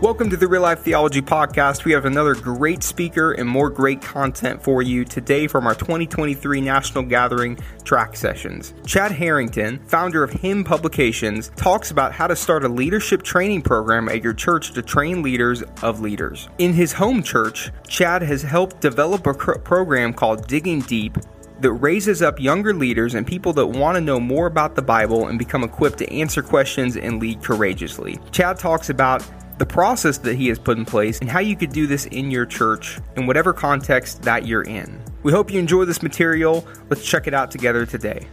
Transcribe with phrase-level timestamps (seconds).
[0.00, 1.84] Welcome to the Real Life Theology Podcast.
[1.84, 6.60] We have another great speaker and more great content for you today from our 2023
[6.60, 8.74] National Gathering track sessions.
[8.86, 14.08] Chad Harrington, founder of HIM Publications, talks about how to start a leadership training program
[14.08, 16.48] at your church to train leaders of leaders.
[16.58, 21.18] In his home church, Chad has helped develop a program called Digging Deep
[21.58, 25.26] that raises up younger leaders and people that want to know more about the Bible
[25.26, 28.20] and become equipped to answer questions and lead courageously.
[28.30, 29.26] Chad talks about
[29.58, 32.30] the process that he has put in place, and how you could do this in
[32.30, 35.02] your church in whatever context that you're in.
[35.24, 36.66] We hope you enjoy this material.
[36.88, 38.28] Let's check it out together today.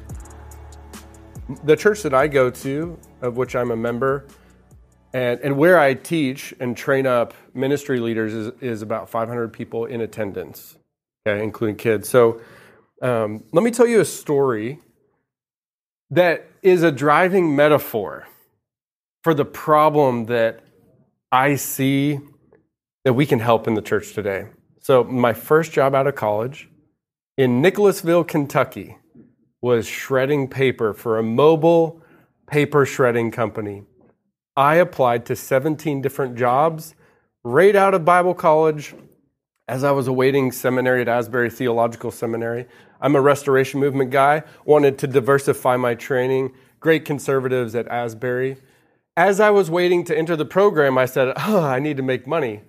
[1.63, 4.25] The church that I go to, of which I'm a member,
[5.13, 9.85] and, and where I teach and train up ministry leaders is, is about 500 people
[9.85, 10.77] in attendance,
[11.25, 12.09] okay, including kids.
[12.09, 12.41] So
[13.01, 14.79] um, let me tell you a story
[16.11, 18.27] that is a driving metaphor
[19.23, 20.64] for the problem that
[21.35, 22.21] I see
[23.03, 24.45] that we can help in the church today.
[24.79, 26.69] So, my first job out of college
[27.37, 28.97] in Nicholasville, Kentucky,
[29.61, 32.01] was shredding paper for a mobile
[32.47, 33.83] paper shredding company.
[34.55, 36.95] I applied to 17 different jobs
[37.43, 38.95] right out of Bible college
[39.67, 42.65] as I was awaiting seminary at Asbury Theological Seminary.
[43.01, 46.53] I'm a restoration movement guy, wanted to diversify my training.
[46.79, 48.55] Great conservatives at Asbury
[49.17, 52.27] as I was waiting to enter the program, I said, oh, I need to make
[52.27, 52.61] money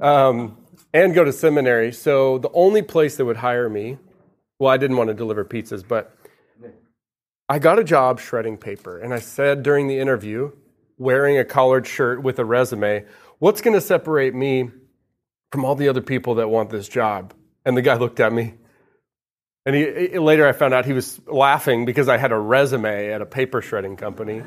[0.00, 0.56] um,
[0.92, 1.92] and go to seminary.
[1.92, 3.98] So the only place that would hire me,
[4.58, 6.16] well, I didn't want to deliver pizzas, but
[7.48, 8.98] I got a job shredding paper.
[8.98, 10.52] And I said during the interview,
[10.98, 13.04] wearing a collared shirt with a resume,
[13.38, 14.70] what's going to separate me
[15.52, 17.34] from all the other people that want this job?
[17.64, 18.54] And the guy looked at me.
[19.66, 23.22] And he, later I found out he was laughing because I had a resume at
[23.22, 24.42] a paper shredding company.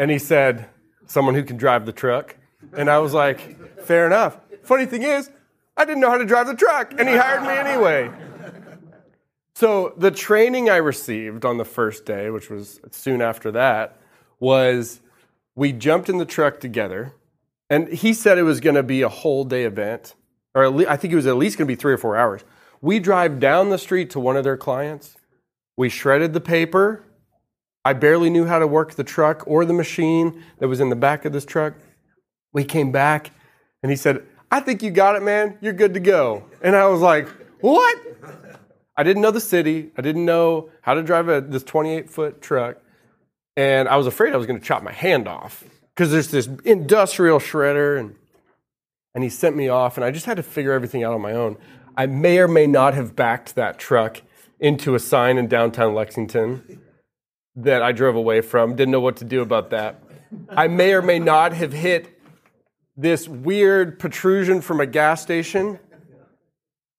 [0.00, 0.66] And he said,
[1.06, 2.34] Someone who can drive the truck.
[2.72, 4.38] And I was like, Fair enough.
[4.62, 5.30] Funny thing is,
[5.76, 8.10] I didn't know how to drive the truck, and he hired me anyway.
[9.54, 13.98] So the training I received on the first day, which was soon after that,
[14.38, 15.00] was
[15.54, 17.12] we jumped in the truck together,
[17.68, 20.14] and he said it was going to be a whole day event,
[20.54, 22.42] or I think it was at least going to be three or four hours.
[22.80, 25.16] We drive down the street to one of their clients.
[25.76, 27.04] We shredded the paper.
[27.84, 30.96] I barely knew how to work the truck or the machine that was in the
[30.96, 31.74] back of this truck.
[32.52, 33.30] We came back
[33.82, 35.56] and he said, I think you got it, man.
[35.60, 36.44] You're good to go.
[36.62, 37.28] And I was like,
[37.60, 37.98] What?
[38.96, 39.92] I didn't know the city.
[39.96, 42.76] I didn't know how to drive a, this 28 foot truck.
[43.56, 45.64] And I was afraid I was going to chop my hand off
[45.94, 47.98] because there's this industrial shredder.
[47.98, 48.14] And,
[49.14, 51.32] and he sent me off, and I just had to figure everything out on my
[51.32, 51.56] own.
[51.96, 54.22] I may or may not have backed that truck
[54.58, 56.80] into a sign in downtown Lexington
[57.64, 58.76] that I drove away from.
[58.76, 60.02] Didn't know what to do about that.
[60.48, 62.20] I may or may not have hit
[62.96, 65.78] this weird protrusion from a gas station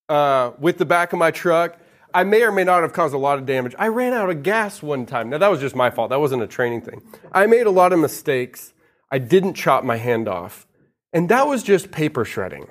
[0.09, 1.77] uh, with the back of my truck.
[2.13, 3.73] I may or may not have caused a lot of damage.
[3.79, 5.29] I ran out of gas one time.
[5.29, 6.09] Now, that was just my fault.
[6.09, 7.01] That wasn't a training thing.
[7.31, 8.73] I made a lot of mistakes.
[9.09, 10.67] I didn't chop my hand off.
[11.13, 12.67] And that was just paper shredding.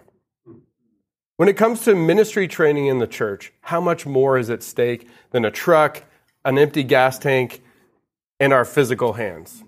[1.36, 5.08] When it comes to ministry training in the church, how much more is at stake
[5.30, 6.04] than a truck,
[6.44, 7.62] an empty gas tank,
[8.40, 9.62] in our physical hands.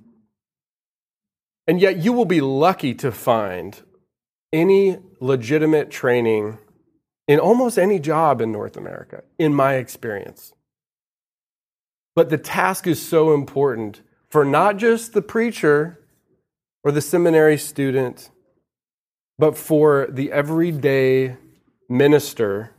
[1.69, 3.81] And yet, you will be lucky to find
[4.53, 6.59] any legitimate training
[7.29, 10.53] in almost any job in North America, in my experience.
[12.17, 16.01] But the task is so important for not just the preacher
[16.83, 18.31] or the seminary student,
[19.39, 21.37] but for the everyday
[21.89, 22.73] minister,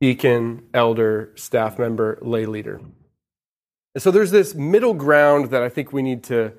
[0.00, 2.80] deacon, elder, staff member, lay leader.
[3.94, 6.52] And so there's this middle ground that I think we need to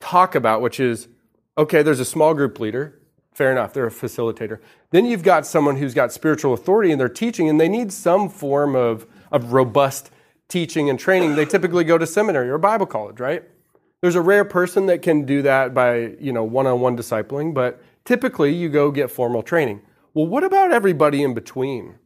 [0.00, 1.08] talk about, which is
[1.56, 3.00] okay, there's a small group leader.
[3.32, 4.60] Fair enough, they're a facilitator.
[4.90, 8.28] Then you've got someone who's got spiritual authority and they're teaching, and they need some
[8.28, 10.10] form of, of robust
[10.48, 11.34] teaching and training.
[11.34, 13.42] They typically go to seminary or Bible college, right?
[14.02, 18.54] There's a rare person that can do that by, you know, one-on-one discipling, but typically
[18.54, 19.80] you go get formal training.
[20.12, 21.96] Well, what about everybody in between?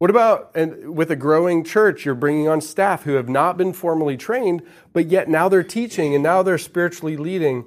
[0.00, 3.74] What about and with a growing church, you're bringing on staff who have not been
[3.74, 4.62] formally trained,
[4.94, 7.66] but yet now they're teaching and now they're spiritually leading.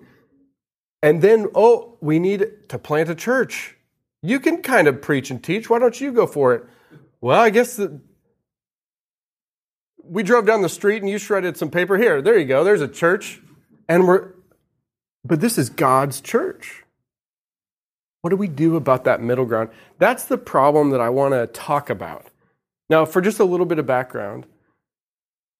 [1.03, 3.75] And then, oh, we need to plant a church.
[4.23, 5.69] You can kind of preach and teach.
[5.69, 6.63] Why don't you go for it?
[7.21, 8.01] Well, I guess the,
[10.03, 12.19] we drove down the street and you shredded some paper here.
[12.19, 12.63] There you go.
[12.63, 13.41] There's a church.
[13.87, 14.29] And we're,
[15.23, 16.82] but this is God's church.
[18.23, 19.69] What do we do about that middle ground?
[19.97, 22.27] That's the problem that I want to talk about.
[22.89, 24.45] Now, for just a little bit of background,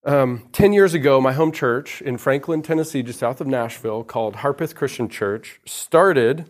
[0.06, 4.38] um, 10 years ago, my home church in Franklin, Tennessee, just south of Nashville, called
[4.38, 6.46] Harpeth Christian Church, started,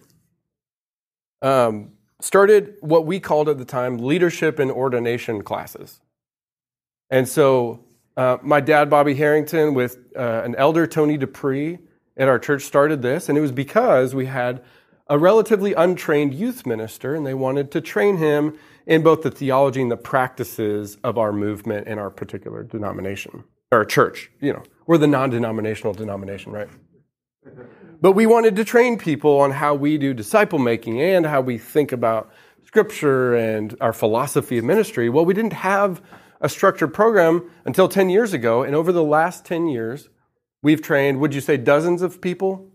[1.42, 6.00] um, started what we called at the time leadership and ordination classes.
[7.10, 11.80] And so uh, my dad, Bobby Harrington, with uh, an elder, Tony Dupree,
[12.16, 14.62] at our church started this, and it was because we had
[15.08, 19.82] a relatively untrained youth minister, and they wanted to train him in both the theology
[19.82, 24.32] and the practices of our movement and our particular denomination, or church.
[24.40, 26.70] You know, we're the non denominational denomination, right?
[28.02, 31.58] But we wanted to train people on how we do disciple making and how we
[31.58, 32.32] think about
[32.66, 35.10] scripture and our philosophy of ministry.
[35.10, 36.02] Well, we didn't have
[36.42, 38.64] a structured program until 10 years ago.
[38.64, 40.10] And over the last 10 years,
[40.62, 42.70] we've trained, would you say, dozens of people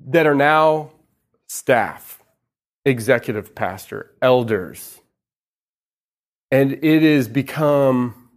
[0.00, 0.90] that are now
[1.52, 2.22] staff,
[2.84, 5.00] executive pastor, elders.
[6.52, 8.30] And it has become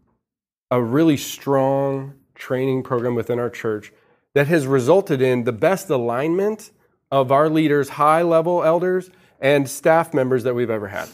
[0.72, 3.94] a really strong training program within our church
[4.34, 6.72] that has resulted in the best alignment
[7.12, 11.08] of our leaders, high level elders, and staff members that we've ever had.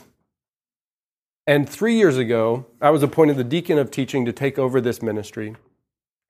[1.47, 5.01] And three years ago, I was appointed the deacon of teaching to take over this
[5.01, 5.57] ministry.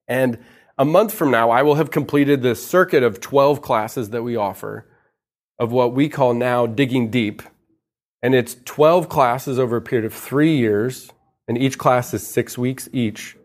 [0.08, 0.40] And
[0.80, 4.36] a month from now, I will have completed the circuit of 12 classes that we
[4.36, 4.88] offer
[5.60, 7.42] of what we call now digging deep.
[8.22, 11.12] And it's 12 classes over a period of three years,
[11.48, 13.38] and each class is six weeks each.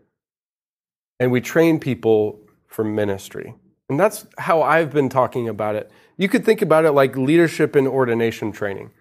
[1.19, 3.55] And we train people for ministry.
[3.89, 5.91] And that's how I've been talking about it.
[6.17, 8.91] You could think about it like leadership and ordination training.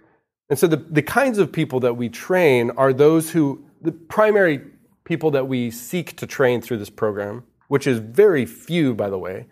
[0.50, 4.60] And so the, the kinds of people that we train are those who, the primary
[5.05, 9.19] people that we seek to train through this program, which is very few, by the
[9.19, 9.46] way,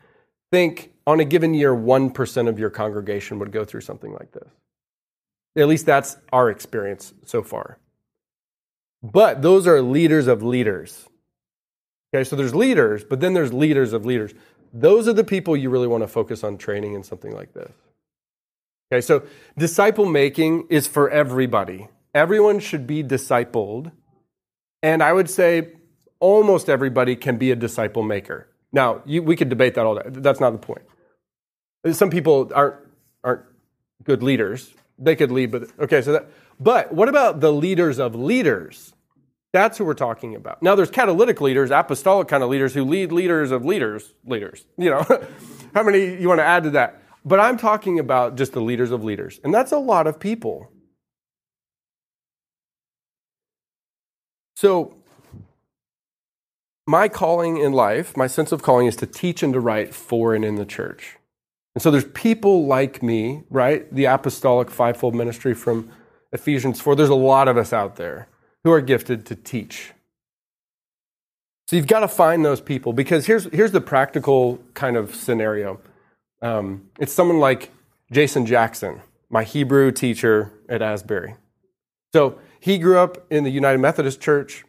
[0.51, 4.49] think on a given year, 1% of your congregation would go through something like this.
[5.57, 7.79] At least that's our experience so far.
[9.03, 11.09] But those are leaders of leaders.
[12.15, 14.33] Okay, so there's leaders, but then there's leaders of leaders.
[14.73, 17.73] Those are the people you really want to focus on training in something like this.
[18.93, 19.23] Okay, so
[19.57, 21.89] disciple making is for everybody.
[22.15, 23.91] Everyone should be discipled.
[24.83, 25.73] And I would say
[26.21, 28.49] almost everybody can be a disciple maker.
[28.73, 30.03] Now, you, we could debate that all day.
[30.07, 30.83] That's not the point.
[31.93, 32.77] Some people aren't,
[33.23, 33.43] aren't
[34.05, 34.73] good leaders.
[34.99, 36.29] They could lead, but okay, so that,
[36.61, 38.95] but what about the leaders of leaders?
[39.53, 40.63] That's who we're talking about.
[40.63, 44.65] Now, there's catalytic leaders, apostolic kind of leaders who lead leaders of leaders, leaders.
[44.79, 45.03] You know,
[45.75, 47.03] how many you want to add to that?
[47.25, 49.41] But I'm talking about just the leaders of leaders.
[49.45, 50.71] And that's a lot of people.
[54.57, 55.02] So,
[56.87, 60.35] my calling in life, my sense of calling is to teach and to write for
[60.35, 61.17] and in the church.
[61.75, 63.93] And so there's people like me, right?
[63.93, 65.91] The apostolic fivefold ministry from
[66.33, 66.97] Ephesians 4.
[66.97, 68.29] There's a lot of us out there
[68.65, 69.93] who are gifted to teach.
[71.67, 75.81] So you've got to find those people because here's, here's the practical kind of scenario.
[76.43, 77.71] Um, it's someone like
[78.11, 79.01] Jason Jackson,
[79.31, 81.37] my Hebrew teacher at Asbury.
[82.13, 84.65] So he grew up in the United Methodist Church.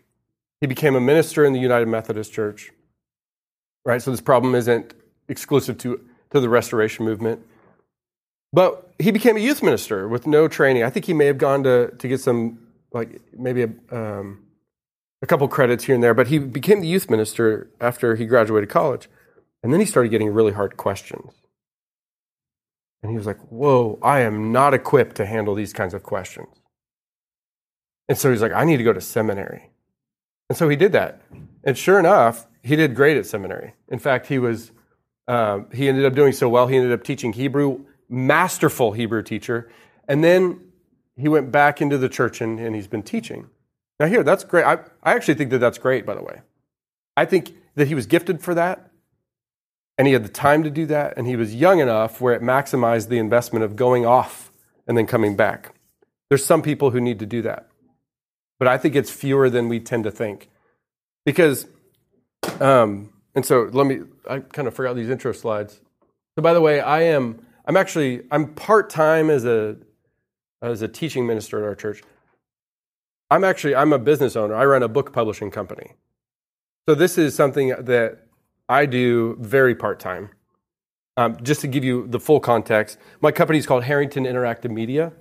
[0.64, 2.72] He became a minister in the United Methodist Church.
[3.84, 4.02] Right?
[4.02, 4.94] So this problem isn't
[5.28, 6.00] exclusive to,
[6.30, 7.46] to the restoration movement.
[8.54, 10.84] But he became a youth minister with no training.
[10.84, 12.60] I think he may have gone to, to get some,
[12.94, 14.42] like maybe a, um,
[15.22, 18.70] a couple credits here and there, but he became the youth minister after he graduated
[18.70, 19.10] college.
[19.64, 21.34] And then he started getting really hard questions.
[23.02, 26.56] And he was like, Whoa, I am not equipped to handle these kinds of questions.
[28.08, 29.73] And so he's like, I need to go to seminary.
[30.50, 31.22] And so he did that.
[31.64, 33.74] And sure enough, he did great at seminary.
[33.88, 34.72] In fact, he was
[35.28, 36.68] uh, he ended up doing so well.
[36.68, 39.70] He ended up teaching Hebrew, masterful Hebrew teacher.
[40.08, 40.60] And then
[41.16, 43.50] he went back into the church and, and he's been teaching.
[44.00, 44.66] Now, here, that's great.
[44.66, 46.42] I, I actually think that that's great, by the way.
[47.16, 48.92] I think that he was gifted for that
[49.98, 52.42] and he had the time to do that, and he was young enough where it
[52.42, 54.52] maximized the investment of going off
[54.88, 55.76] and then coming back.
[56.30, 57.68] There's some people who need to do that.
[58.60, 60.50] But I think it's fewer than we tend to think.
[61.26, 61.68] Because,
[62.60, 65.82] um, and so let me, I kind of forgot these intro slides.
[66.38, 69.78] So by the way, I am, I'm actually, I'm part-time as a,
[70.62, 72.04] as a teaching minister at our church.
[73.30, 74.56] I'm actually, I'm a business owner.
[74.56, 75.94] I run a book publishing company.
[76.88, 78.28] So this is something that
[78.70, 80.30] I do very part time.
[81.16, 85.14] Um, just to give you the full context, my company is called Harrington Interactive Media,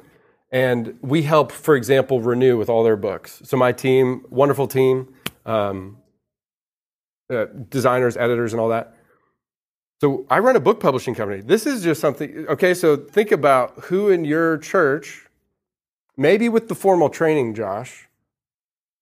[0.53, 3.41] and we help, for example, Renew with all their books.
[3.45, 5.13] So my team, wonderful team,
[5.47, 5.97] um,
[7.33, 8.95] uh, designers, editors, and all that.
[10.03, 11.41] So I run a book publishing company.
[11.41, 12.47] This is just something.
[12.49, 15.27] Okay, so think about who in your church,
[16.17, 18.09] maybe with the formal training, Josh,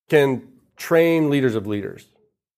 [0.09, 2.07] can train leaders of leaders.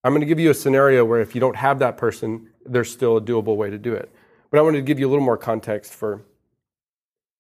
[0.05, 2.91] I'm going to give you a scenario where if you don't have that person, there's
[2.91, 4.11] still a doable way to do it.
[4.51, 6.23] But I wanted to give you a little more context for,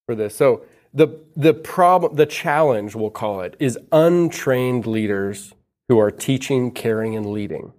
[0.07, 0.35] for this.
[0.37, 5.55] So the, the problem, the challenge, we'll call it, is untrained leaders
[5.89, 7.73] who are teaching, caring, and leading.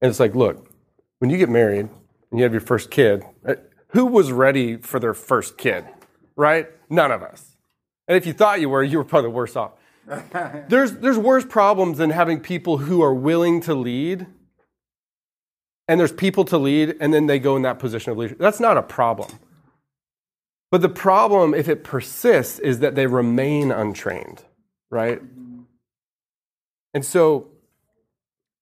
[0.00, 0.72] And it's like, look,
[1.18, 1.88] when you get married
[2.30, 3.54] and you have your first kid, uh,
[3.88, 5.84] who was ready for their first kid?
[6.36, 6.68] Right?
[6.88, 7.56] None of us.
[8.06, 9.72] And if you thought you were, you were probably worse off.
[10.68, 14.26] there's, there's worse problems than having people who are willing to lead,
[15.86, 18.38] and there's people to lead, and then they go in that position of leadership.
[18.38, 19.30] That's not a problem.
[20.70, 24.44] But the problem, if it persists, is that they remain untrained,
[24.90, 25.20] right?
[26.94, 27.48] And so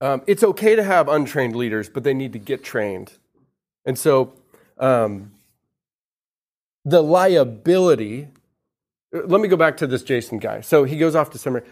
[0.01, 3.13] um, it's okay to have untrained leaders, but they need to get trained.
[3.85, 4.33] And so
[4.79, 5.33] um,
[6.85, 8.29] the liability,
[9.13, 10.61] let me go back to this Jason guy.
[10.61, 11.69] So he goes off to seminary,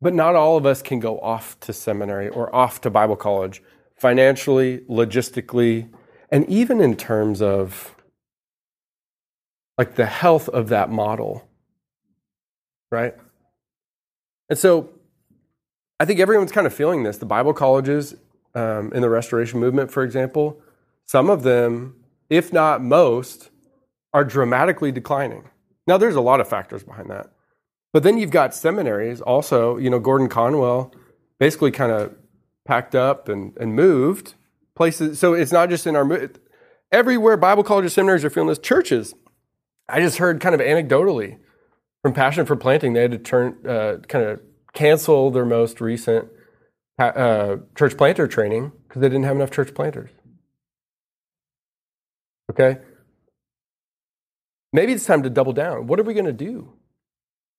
[0.00, 3.62] but not all of us can go off to seminary or off to Bible college
[3.96, 5.88] financially, logistically,
[6.30, 7.94] and even in terms of
[9.76, 11.48] like the health of that model,
[12.90, 13.14] right?
[14.48, 14.90] And so
[15.98, 17.18] I think everyone's kind of feeling this.
[17.18, 18.14] The Bible colleges
[18.54, 20.60] um, in the Restoration Movement, for example,
[21.06, 21.96] some of them,
[22.30, 23.50] if not most,
[24.12, 25.50] are dramatically declining.
[25.86, 27.30] Now, there's a lot of factors behind that.
[27.92, 29.76] But then you've got seminaries also.
[29.76, 30.92] You know, Gordon Conwell
[31.38, 32.14] basically kind of
[32.64, 34.34] packed up and, and moved
[34.74, 35.18] places.
[35.18, 36.30] So it's not just in our,
[36.90, 38.58] everywhere Bible colleges, seminaries are feeling this.
[38.58, 39.14] Churches,
[39.88, 41.38] I just heard kind of anecdotally
[42.04, 44.40] from Passion for Planting, they had to turn, uh, kind of
[44.74, 46.28] cancel their most recent
[46.98, 50.10] uh, church planter training because they didn't have enough church planters.
[52.50, 52.78] Okay?
[54.72, 55.86] Maybe it's time to double down.
[55.86, 56.74] What are we going to do?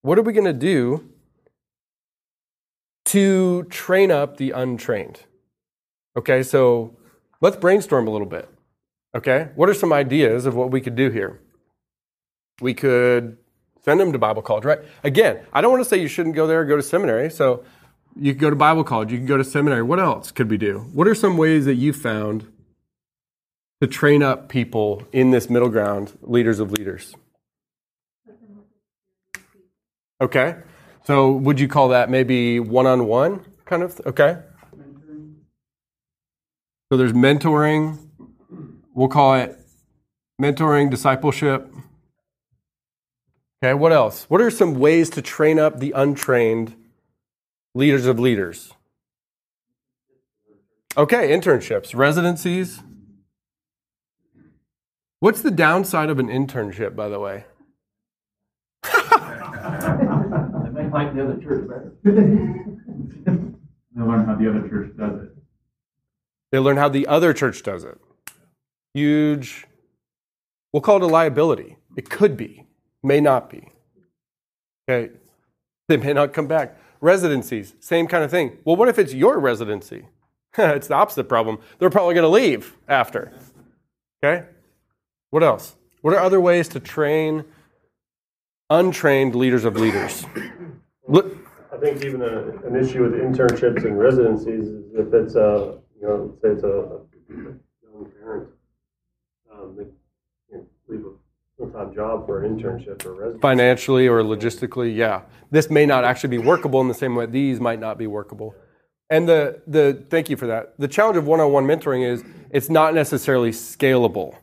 [0.03, 1.09] What are we going to do
[3.05, 5.21] to train up the untrained?
[6.15, 6.95] Okay, so
[7.41, 8.47] let's brainstorm a little bit.
[9.15, 11.41] Okay, what are some ideas of what we could do here?
[12.61, 13.37] We could
[13.85, 14.79] Send them to Bible college, right?
[15.03, 17.29] Again, I don't want to say you shouldn't go there or go to seminary.
[17.29, 17.63] So
[18.19, 19.83] you can go to Bible college, you can go to seminary.
[19.83, 20.79] What else could we do?
[20.91, 22.51] What are some ways that you found
[23.79, 27.13] to train up people in this middle ground, leaders of leaders?
[30.19, 30.55] Okay.
[31.03, 34.01] So would you call that maybe one on one kind of?
[34.03, 34.39] Okay.
[36.91, 37.99] So there's mentoring.
[38.95, 39.59] We'll call it
[40.41, 41.71] mentoring, discipleship.
[43.63, 44.25] Okay, what else?
[44.29, 46.75] What are some ways to train up the untrained
[47.73, 48.73] leaders of leaders?
[50.97, 52.81] Okay, internships, residencies.
[55.19, 57.45] What's the downside of an internship, by the way?
[58.83, 58.91] they
[60.69, 61.93] make like the other church better.
[62.03, 62.11] they
[64.01, 65.29] learn how the other church does it.
[66.51, 67.99] They learn how the other church does it.
[68.93, 69.65] Huge.
[70.71, 71.77] We'll call it a liability.
[71.95, 72.65] It could be
[73.05, 73.69] may not be.
[74.89, 75.13] Okay,
[75.87, 76.77] they may not come back.
[77.01, 78.57] Residencies, same kind of thing.
[78.65, 80.05] Well, what if it's your residency?
[80.57, 81.59] it's the opposite problem.
[81.79, 83.31] They're probably going to leave after.
[84.23, 84.45] Okay?
[85.29, 85.75] What else?
[86.01, 87.45] What are other ways to train
[88.69, 90.25] untrained leaders of leaders?
[91.07, 91.37] Look.
[91.71, 96.07] I think even a, an issue with internships and residencies is if it's a, you
[96.07, 98.47] know, say it's a, young parent,
[99.51, 99.83] um, they
[100.49, 101.24] can't leave a
[101.57, 103.39] full-time job for an internship or residency.
[103.41, 105.21] Financially or logistically, yeah.
[105.51, 108.55] This may not actually be workable in the same way these might not be workable.
[109.09, 110.73] And the, the thank you for that.
[110.79, 114.35] The challenge of one-on-one mentoring is it's not necessarily scalable.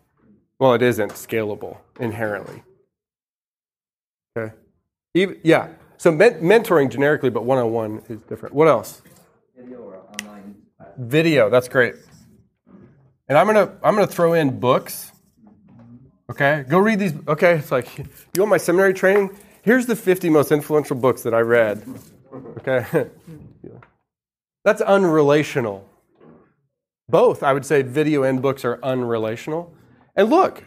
[0.59, 2.63] Well, it isn't scalable inherently.
[4.37, 4.55] Okay.
[5.15, 5.69] Even, yeah.
[5.99, 8.55] So men- mentoring generically, but one-on-one is different.
[8.55, 9.03] What else?
[9.57, 10.55] Video or online.
[10.99, 11.51] Video.
[11.51, 11.95] That's great.
[13.29, 15.12] And I'm gonna I'm gonna throw in books
[16.31, 17.15] Okay, go read these.
[17.29, 18.05] Okay, it's like, you
[18.39, 19.37] want my seminary training?
[19.63, 21.87] Here's the 50 most influential books that I read.
[22.59, 22.87] Okay,
[24.65, 25.83] that's unrelational.
[27.09, 29.71] Both, I would say, video and books are unrelational.
[30.17, 30.65] And look,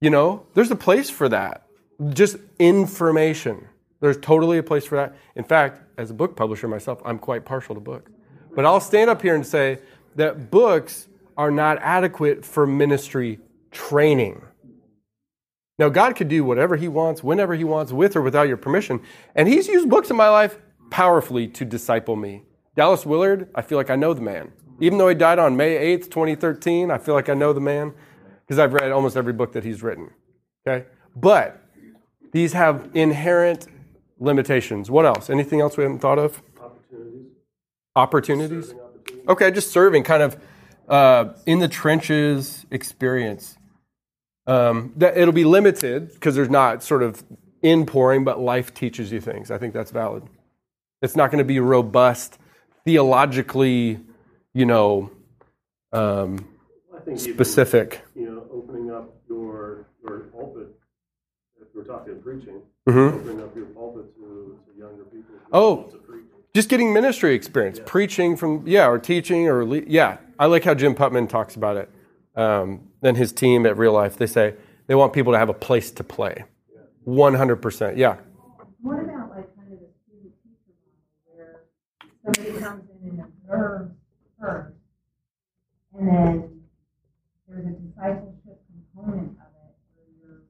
[0.00, 1.66] you know, there's a place for that.
[2.10, 3.66] Just information.
[4.00, 5.14] There's totally a place for that.
[5.36, 8.10] In fact, as a book publisher myself, I'm quite partial to books.
[8.54, 9.78] But I'll stand up here and say
[10.16, 13.38] that books are not adequate for ministry
[13.70, 14.42] training.
[15.82, 19.00] Now, God could do whatever He wants, whenever He wants, with or without your permission.
[19.34, 20.56] And He's used books in my life
[20.92, 22.44] powerfully to disciple me.
[22.76, 24.52] Dallas Willard, I feel like I know the man.
[24.78, 27.94] Even though he died on May 8th, 2013, I feel like I know the man
[28.46, 30.10] because I've read almost every book that he's written.
[30.64, 30.86] Okay?
[31.16, 31.60] But
[32.30, 33.66] these have inherent
[34.20, 34.88] limitations.
[34.88, 35.30] What else?
[35.30, 36.40] Anything else we haven't thought of?
[36.60, 37.32] Opportunities.
[37.96, 38.72] Opportunities?
[38.72, 39.28] opportunities.
[39.28, 40.36] Okay, just serving, kind of
[40.88, 43.58] uh, in the trenches experience.
[44.46, 47.22] Um, that it'll be limited because there's not sort of
[47.62, 49.50] in pouring, but life teaches you things.
[49.50, 50.24] I think that's valid.
[51.00, 52.38] It's not going to be robust,
[52.84, 54.00] theologically,
[54.52, 55.10] you know,
[55.92, 56.48] um,
[56.94, 58.00] I think even, specific.
[58.16, 60.68] you know, opening up your, your pulpit,
[61.60, 63.14] if we're talking preaching, Mhm.
[63.14, 65.34] opening up your pulpit to, to younger people.
[65.52, 65.84] Oh.
[65.84, 65.98] to.
[66.54, 70.18] Just getting ministry experience, preaching from yeah, or teaching or yeah.
[70.38, 71.88] I like how Jim Putman talks about it.
[72.34, 74.54] Um, and his team at Real Life, they say
[74.86, 76.44] they want people to have a place to play.
[77.04, 78.16] One hundred percent, yeah.
[78.80, 81.64] What about like kind of a student teacher model where
[82.24, 83.92] somebody comes in and observes
[84.40, 84.76] first,
[85.98, 86.60] and then
[87.48, 88.60] there's a discipleship
[88.94, 90.42] component of it where you're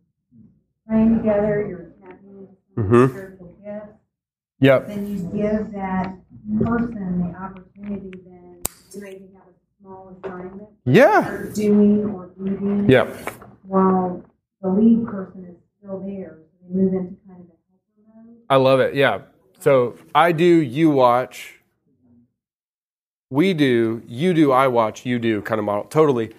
[0.87, 3.09] praying together, you're tapping into Mhm.
[3.11, 3.99] spiritual gifts,
[4.61, 4.87] Yep.
[4.89, 6.17] then you give that
[6.65, 11.21] person the opportunity then to maybe have a small assignment Yeah.
[11.23, 13.09] they're doing or reading Yep.
[13.63, 14.25] while
[14.61, 16.39] the lead person is still there.
[16.41, 17.57] So they move into kind of a
[18.11, 18.37] helper mode.
[18.51, 18.95] I love it.
[18.95, 19.23] Yeah.
[19.61, 21.61] So I do, you watch.
[23.31, 25.85] We do, you do, I watch, you do kind of model.
[25.85, 26.33] Totally.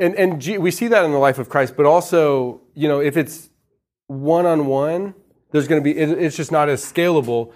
[0.00, 3.00] And and G, we see that in the life of Christ, but also, you know,
[3.00, 3.50] if it's
[4.08, 5.14] one on one,
[5.50, 7.52] there's going to be it, it's just not as scalable,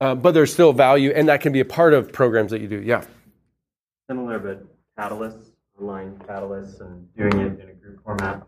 [0.00, 2.68] uh, but there's still value, and that can be a part of programs that you
[2.68, 2.80] do.
[2.80, 3.04] Yeah.
[4.08, 4.64] similar but
[4.98, 5.50] catalysts,
[5.80, 8.42] online catalysts, and doing it in a group format.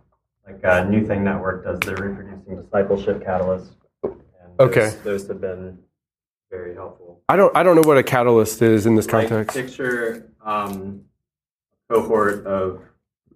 [0.47, 3.73] Like uh, New Thing Network does the reproducing discipleship catalyst.
[4.02, 4.14] And
[4.61, 4.81] Okay.
[4.90, 5.78] Those, those have been
[6.50, 7.21] very helpful.
[7.28, 9.55] I don't I don't know what a catalyst is in this Like, context.
[9.57, 11.02] picture um,
[11.90, 12.81] a cohort of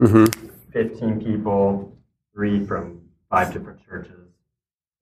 [0.00, 0.24] hmm
[0.72, 1.94] 15 people,
[2.34, 4.26] three from five different churches,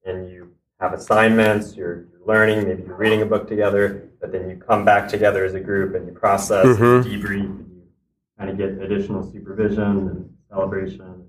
[0.05, 0.51] and you
[0.81, 4.85] have assignments, you're, you're learning, maybe you're reading a book together, but then you come
[4.85, 7.05] back together as a group and you process, Mhm.
[7.05, 7.70] debrief, and you
[8.41, 11.27] kind of get additional supervision and celebration.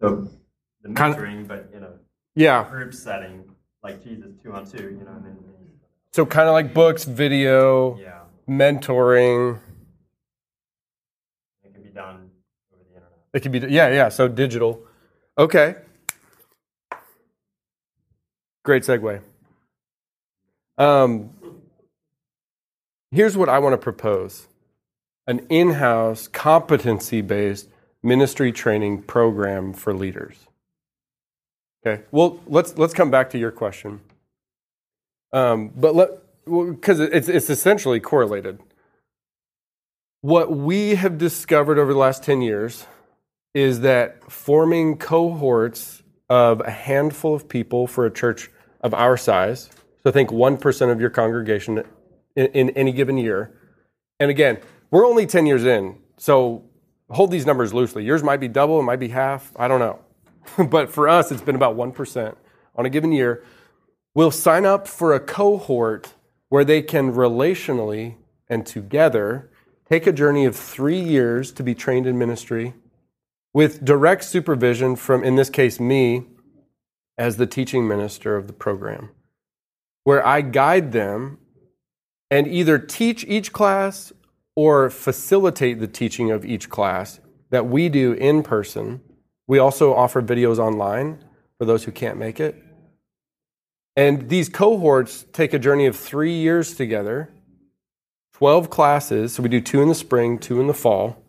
[0.00, 0.28] So
[0.82, 1.98] the mentoring, but in a
[2.36, 2.70] Yeah.
[2.70, 3.50] group setting,
[3.82, 5.36] like Jesus, two on two, you know, and then,
[6.12, 9.60] So kind of like books, video, yeah, mentoring.
[11.64, 12.30] it can be done
[12.72, 13.18] over the internet.
[13.34, 14.08] It could be, yeah, yeah.
[14.10, 14.86] So digital.
[15.38, 15.74] Okay.
[18.64, 19.22] Great segue.
[20.78, 21.30] Um,
[23.10, 24.46] here's what I want to propose
[25.30, 27.68] an in house, competency based
[28.02, 30.48] ministry training program for leaders.
[31.86, 32.02] Okay.
[32.10, 34.00] Well, let's, let's come back to your question.
[35.32, 36.08] Um, but let,
[36.44, 38.58] because it's, it's essentially correlated.
[40.20, 42.88] What we have discovered over the last 10 years
[43.54, 49.70] is that forming cohorts of a handful of people for a church of our size,
[50.02, 51.84] so think 1% of your congregation
[52.34, 53.56] in, in any given year.
[54.18, 54.58] And again,
[54.90, 56.64] we're only 10 years in, so
[57.10, 58.04] hold these numbers loosely.
[58.04, 59.98] Yours might be double, it might be half, I don't know.
[60.66, 62.36] but for us, it's been about 1%
[62.76, 63.44] on a given year.
[64.14, 66.14] We'll sign up for a cohort
[66.48, 68.16] where they can relationally
[68.48, 69.50] and together
[69.88, 72.74] take a journey of three years to be trained in ministry
[73.52, 76.24] with direct supervision from, in this case, me
[77.18, 79.10] as the teaching minister of the program,
[80.04, 81.38] where I guide them
[82.30, 84.12] and either teach each class
[84.60, 87.18] or facilitate the teaching of each class
[87.48, 89.00] that we do in person.
[89.46, 91.24] We also offer videos online
[91.56, 92.62] for those who can't make it.
[93.96, 97.30] And these cohorts take a journey of three years together,
[98.34, 99.32] 12 classes.
[99.32, 101.24] So we do two in the spring, two in the fall,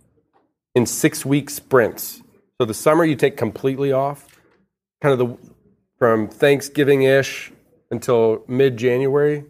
[0.75, 2.21] in six week sprints.
[2.59, 4.27] So the summer you take completely off,
[5.01, 5.37] kind of the
[5.97, 7.53] from Thanksgiving ish
[7.91, 9.45] until mid January,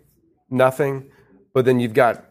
[0.51, 1.09] nothing.
[1.51, 2.30] But then you've got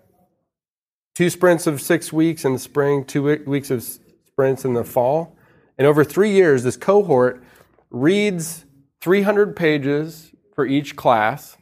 [1.21, 5.37] two sprints of six weeks in the spring, two weeks of sprints in the fall.
[5.77, 7.43] And over three years, this cohort
[7.91, 8.65] reads
[9.03, 11.59] 300 pages for each class.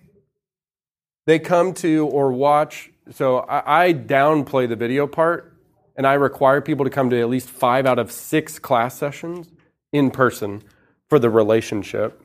[1.26, 5.52] They come to or watch, so I, downplay the video part,
[5.96, 9.50] and I require people to come to at least five out of six class sessions
[9.92, 10.62] in person
[11.08, 12.22] for the relationship.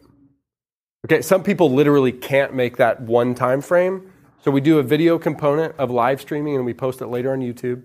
[1.08, 4.13] Okay, some people literally can't make that one time frame.
[4.44, 7.40] So we do a video component of live streaming and we post it later on
[7.40, 7.82] YouTube.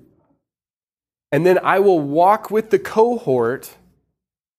[1.31, 3.77] And then I will walk with the cohort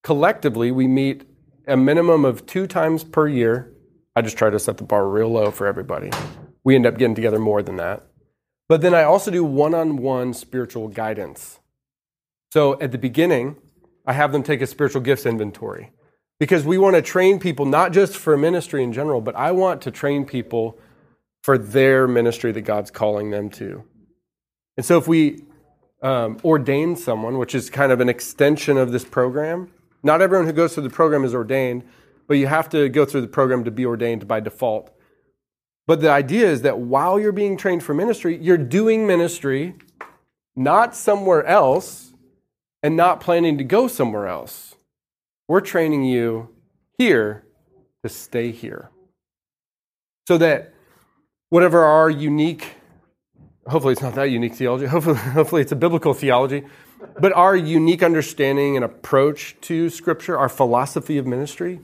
[0.01, 0.71] collectively.
[0.71, 1.23] We meet
[1.67, 3.73] a minimum of two times per year.
[4.15, 6.09] I just try to set the bar real low for everybody.
[6.63, 8.05] We end up getting together more than that.
[8.69, 11.59] But then I also do one on one spiritual guidance.
[12.53, 13.57] So at the beginning,
[14.05, 15.91] I have them take a spiritual gifts inventory
[16.39, 19.81] because we want to train people not just for ministry in general, but I want
[19.81, 20.79] to train people
[21.43, 23.83] for their ministry that God's calling them to.
[24.77, 25.43] And so if we
[26.01, 29.71] um, ordain someone, which is kind of an extension of this program,
[30.03, 31.83] not everyone who goes through the program is ordained,
[32.27, 34.91] but you have to go through the program to be ordained by default.
[35.87, 39.75] But the idea is that while you're being trained for ministry, you're doing ministry
[40.55, 42.13] not somewhere else
[42.83, 44.75] and not planning to go somewhere else.
[45.47, 46.49] We're training you
[46.97, 47.43] here
[48.03, 48.91] to stay here.
[50.27, 50.73] So that
[51.49, 52.75] whatever our unique,
[53.67, 56.63] hopefully it's not that unique theology, hopefully, hopefully it's a biblical theology,
[57.19, 61.79] but our unique understanding and approach to Scripture, our philosophy of ministry,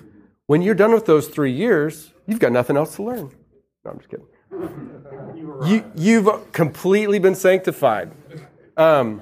[0.47, 3.31] when you're done with those three years, you've got nothing else to learn.
[3.83, 4.27] No, I'm just kidding.
[5.65, 8.11] You, you've completely been sanctified.
[8.77, 9.21] Um,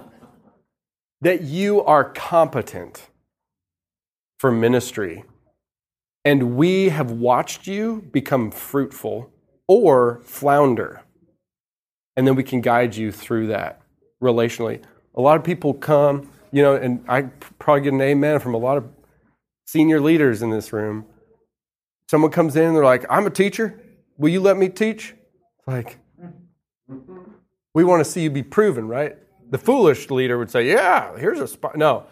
[1.23, 3.07] that you are competent
[4.37, 5.23] for ministry.
[6.25, 9.31] And we have watched you become fruitful
[9.67, 11.01] or flounder.
[12.15, 13.81] And then we can guide you through that
[14.21, 14.81] relationally.
[15.15, 17.23] A lot of people come, you know, and I
[17.59, 18.87] probably get an amen from a lot of
[19.65, 21.05] senior leaders in this room.
[22.09, 23.79] Someone comes in and they're like, I'm a teacher.
[24.17, 25.15] Will you let me teach?
[25.65, 25.97] Like,
[27.73, 29.17] we want to see you be proven, right?
[29.49, 31.75] The foolish leader would say, Yeah, here's a spot.
[31.75, 32.05] No.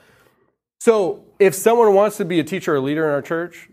[0.80, 3.70] So if someone wants to be a teacher or leader in our church,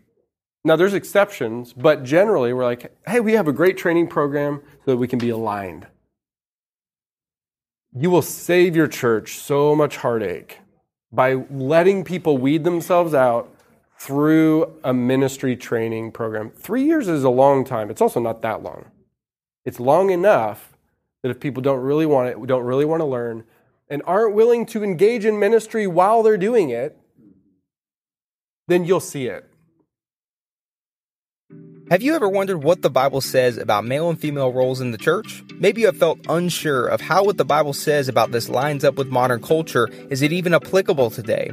[0.65, 4.93] now there's exceptions, but generally we're like, hey, we have a great training program so
[4.93, 5.87] that we can be aligned.
[7.95, 10.59] You will save your church so much heartache
[11.11, 13.55] by letting people weed themselves out
[13.99, 16.51] through a ministry training program.
[16.51, 17.91] Three years is a long time.
[17.91, 18.91] It's also not that long.
[19.65, 20.77] It's long enough
[21.23, 23.45] that if people don't really want it, don't really want to learn,
[23.89, 26.97] and aren't willing to engage in ministry while they're doing it,
[28.69, 29.48] then you'll see it.
[31.91, 34.99] Have you ever wondered what the Bible says about male and female roles in the
[34.99, 35.43] church?
[35.55, 38.97] Maybe you have felt unsure of how what the Bible says about this lines up
[38.97, 39.89] with modern culture.
[40.11, 41.51] Is it even applicable today?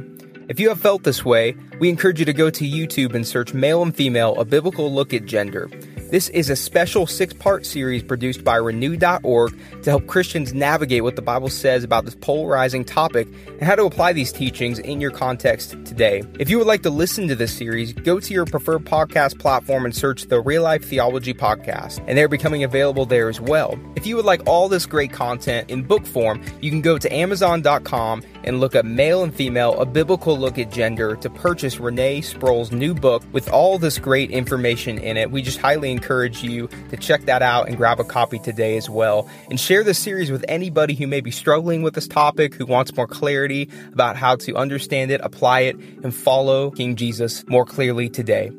[0.50, 3.54] If you have felt this way, we encourage you to go to YouTube and search
[3.54, 5.70] Male and Female, a biblical look at gender.
[6.10, 11.16] This is a special six part series produced by Renew.org to help Christians navigate what
[11.16, 15.10] the Bible says about this polarizing topic and how to apply these teachings in your
[15.10, 16.22] context today.
[16.38, 19.84] If you would like to listen to this series, go to your preferred podcast platform
[19.84, 23.76] and search the Real Life Theology Podcast, and they're becoming available there as well.
[23.96, 27.12] If you would like all this great content in book form, you can go to
[27.12, 32.20] Amazon.com and look up Male and Female, a biblical look at gender to purchase Renee
[32.20, 35.30] Sproul's new book with all this great information in it.
[35.30, 38.88] We just highly encourage you to check that out and grab a copy today as
[38.88, 39.28] well.
[39.50, 42.94] And share this series with anybody who may be struggling with this topic, who wants
[42.96, 48.08] more clarity about how to understand it, apply it, and follow King Jesus more clearly
[48.08, 48.50] today.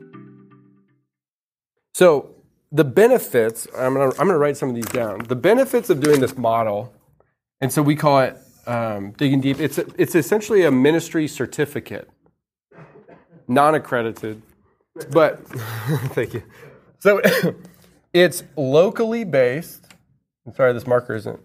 [1.93, 2.35] So,
[2.71, 5.23] the benefits, I'm going to I'm gonna write some of these down.
[5.23, 6.93] The benefits of doing this model,
[7.61, 9.59] and so we call it um, digging deep.
[9.59, 12.09] It's, it's essentially a ministry certificate,
[13.47, 14.41] non accredited,
[15.11, 15.47] but
[16.13, 16.43] thank you.
[16.99, 17.21] So
[18.13, 19.85] it's locally based.
[20.45, 21.39] I'm sorry, this marker isn't.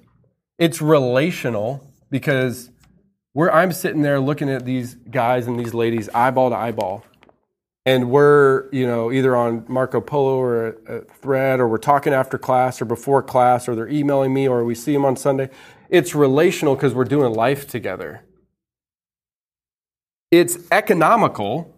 [0.58, 2.70] It's relational because
[3.32, 7.04] where I'm sitting there looking at these guys and these ladies eyeball to eyeball,
[7.86, 12.38] and we're you know either on Marco Polo or a thread, or we're talking after
[12.38, 15.50] class or before class, or they're emailing me, or we see them on Sunday.
[15.92, 18.22] It's relational because we're doing life together.
[20.30, 21.76] It's economical.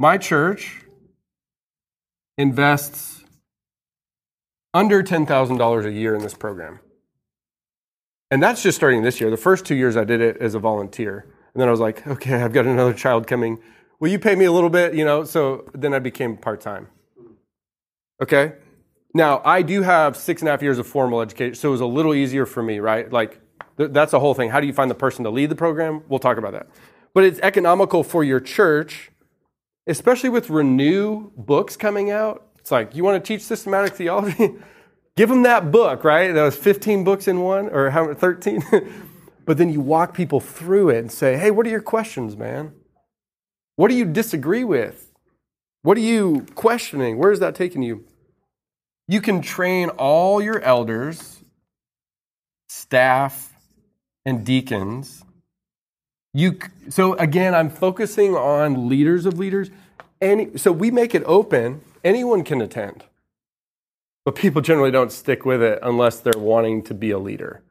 [0.00, 0.80] My church
[2.36, 3.22] invests
[4.74, 6.80] under $10,000 a year in this program.
[8.32, 9.30] And that's just starting this year.
[9.30, 11.26] The first two years I did it as a volunteer.
[11.54, 13.60] And then I was like, okay, I've got another child coming.
[14.00, 14.94] Will you pay me a little bit?
[14.94, 16.88] You know, so then I became part time.
[18.20, 18.54] Okay?
[19.12, 21.80] Now, I do have six and a half years of formal education, so it was
[21.80, 23.10] a little easier for me, right?
[23.10, 23.40] Like,
[23.76, 24.50] th- that's the whole thing.
[24.50, 26.02] How do you find the person to lead the program?
[26.08, 26.68] We'll talk about that.
[27.12, 29.10] But it's economical for your church,
[29.86, 32.46] especially with Renew books coming out.
[32.58, 34.54] It's like, you want to teach systematic theology?
[35.16, 36.32] Give them that book, right?
[36.32, 38.62] That was 15 books in one, or how 13?
[39.44, 42.72] but then you walk people through it and say, hey, what are your questions, man?
[43.74, 45.10] What do you disagree with?
[45.82, 47.18] What are you questioning?
[47.18, 48.04] Where is that taking you?
[49.10, 51.42] You can train all your elders,
[52.68, 53.52] staff,
[54.24, 55.24] and deacons.
[56.32, 59.68] You so again, I'm focusing on leaders of leaders.
[60.20, 61.80] Any, so we make it open.
[62.04, 63.02] Anyone can attend,
[64.24, 67.62] but people generally don't stick with it unless they're wanting to be a leader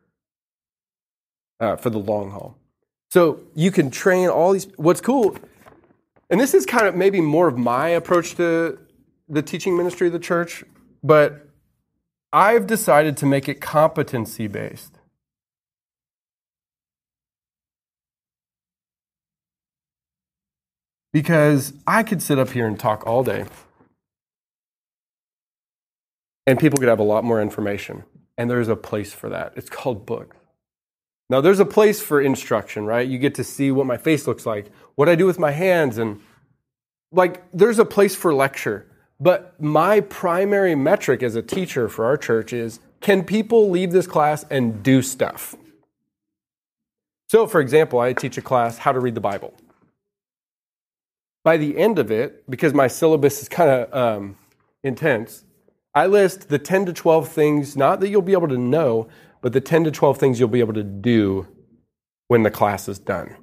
[1.61, 2.57] uh, for the long haul.
[3.11, 4.67] So you can train all these.
[4.75, 5.37] What's cool,
[6.29, 8.77] and this is kind of maybe more of my approach to
[9.29, 10.65] the teaching ministry of the church
[11.03, 11.47] but
[12.31, 14.95] I've decided to make it competency based.
[21.11, 23.45] Because I could sit up here and talk all day,
[26.45, 28.03] and people could have a lot more information.
[28.37, 29.53] And there's a place for that.
[29.55, 30.35] It's called book.
[31.29, 33.07] Now, there's a place for instruction, right?
[33.07, 35.97] You get to see what my face looks like, what I do with my hands,
[35.97, 36.21] and
[37.11, 38.88] like, there's a place for lecture.
[39.19, 44.07] But my primary metric as a teacher for our church is can people leave this
[44.07, 45.55] class and do stuff?
[47.29, 49.53] So, for example, I teach a class how to read the Bible.
[51.43, 54.35] By the end of it, because my syllabus is kind of um,
[54.83, 55.43] intense,
[55.93, 59.07] I list the 10 to 12 things, not that you'll be able to know,
[59.41, 61.47] but the 10 to 12 things you'll be able to do
[62.27, 63.35] when the class is done.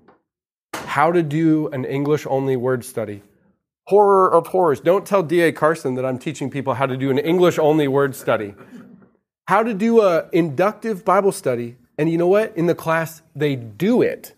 [0.74, 3.22] How to do an English only word study.
[3.86, 4.80] Horror of horrors.
[4.80, 5.52] Don't tell D.A.
[5.52, 8.54] Carson that I'm teaching people how to do an English only word study.
[9.48, 11.76] How to do a inductive Bible study.
[11.98, 12.56] And you know what?
[12.56, 14.34] In the class, they do it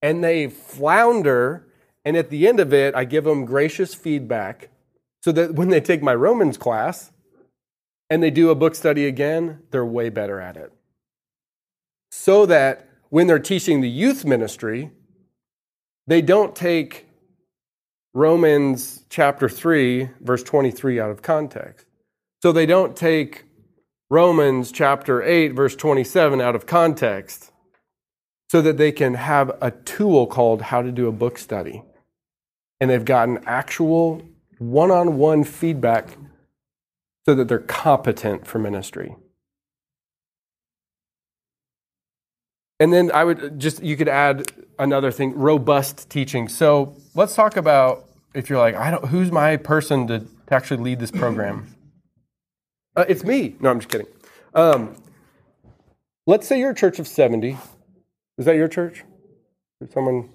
[0.00, 1.66] and they flounder.
[2.04, 4.70] And at the end of it, I give them gracious feedback
[5.22, 7.12] so that when they take my Romans class,
[8.08, 10.72] and they do a book study again, they're way better at it.
[12.10, 14.90] So that when they're teaching the youth ministry,
[16.06, 17.05] they don't take
[18.16, 21.84] Romans chapter 3, verse 23 out of context.
[22.42, 23.44] So they don't take
[24.08, 27.52] Romans chapter 8, verse 27 out of context
[28.48, 31.82] so that they can have a tool called How to Do a Book Study.
[32.80, 34.22] And they've gotten actual
[34.56, 36.16] one on one feedback
[37.26, 39.14] so that they're competent for ministry.
[42.78, 46.48] And then I would just, you could add another thing robust teaching.
[46.48, 50.82] So let's talk about if you're like, I don't, who's my person to, to actually
[50.82, 51.72] lead this program?
[52.94, 53.54] Uh, it's me.
[53.60, 54.06] No, I'm just kidding.
[54.54, 54.96] Um,
[56.26, 57.58] let's say you're a church of 70.
[58.38, 59.04] Is that your church?
[59.92, 60.30] Someone,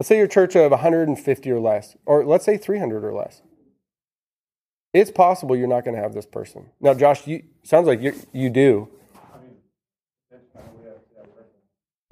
[0.00, 3.40] let's say you're church of 150 or less, or let's say 300 or less
[4.92, 6.66] it's possible you're not going to have this person.
[6.80, 8.88] Now, Josh, you sounds like you you do.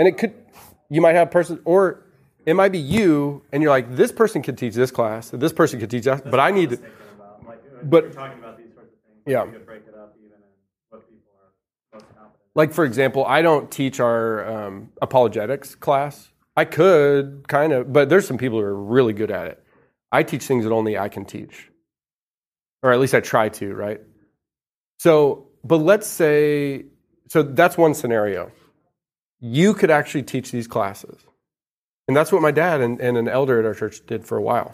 [0.01, 0.33] And it could
[0.89, 2.07] you might have a person or
[2.47, 5.79] it might be you and you're like this person could teach this class, this person
[5.79, 6.79] could teach that, but I need to
[7.83, 9.45] but talking about these sorts of things, yeah.
[9.45, 10.41] we could break it up even in
[10.89, 12.07] what people are most
[12.55, 16.31] like for example, I don't teach our um, apologetics class.
[16.57, 19.63] I could kind of, but there's some people who are really good at it.
[20.11, 21.71] I teach things that only I can teach
[22.83, 24.01] or at least I try to, right?
[24.99, 26.87] So, but let's say,
[27.29, 28.51] so that's one scenario.
[29.41, 31.25] You could actually teach these classes.
[32.07, 34.43] And that's what my dad and, and an elder at our church did for a
[34.43, 34.73] while.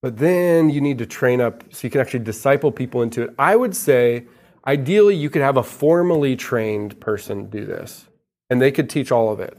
[0.00, 3.30] But then you need to train up so you can actually disciple people into it.
[3.38, 4.26] I would say,
[4.66, 8.08] ideally, you could have a formally trained person do this,
[8.50, 9.56] and they could teach all of it.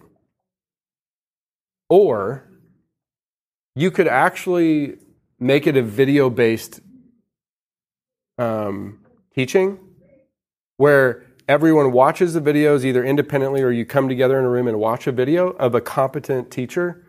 [1.90, 2.50] Or
[3.76, 4.98] you could actually
[5.40, 6.82] make it a video based
[8.38, 9.00] um,
[9.34, 9.80] teaching
[10.78, 14.80] where everyone watches the videos either independently or you come together in a room and
[14.80, 17.04] watch a video of a competent teacher